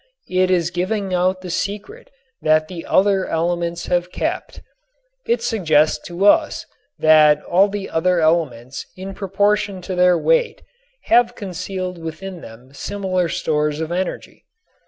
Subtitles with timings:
[0.31, 2.09] It is giving out the secret
[2.41, 4.59] that the other elements have kept.
[5.27, 6.65] It suggests to us
[6.97, 10.63] that all the other elements in proportion to their weight
[11.03, 14.43] have concealed within them similar stores of energy.